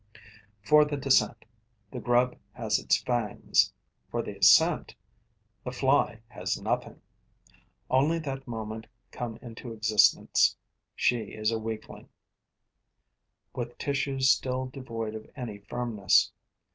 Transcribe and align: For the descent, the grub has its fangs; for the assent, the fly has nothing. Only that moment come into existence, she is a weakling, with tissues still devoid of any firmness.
For 0.63 0.83
the 0.83 0.97
descent, 0.97 1.45
the 1.91 1.99
grub 1.99 2.35
has 2.53 2.79
its 2.79 2.97
fangs; 2.99 3.71
for 4.09 4.23
the 4.23 4.35
assent, 4.39 4.95
the 5.63 5.69
fly 5.71 6.21
has 6.29 6.59
nothing. 6.59 6.99
Only 7.87 8.17
that 8.17 8.47
moment 8.47 8.87
come 9.11 9.37
into 9.43 9.71
existence, 9.73 10.57
she 10.95 11.19
is 11.25 11.51
a 11.51 11.59
weakling, 11.59 12.09
with 13.53 13.77
tissues 13.77 14.27
still 14.31 14.65
devoid 14.65 15.13
of 15.13 15.29
any 15.35 15.59
firmness. 15.59 16.31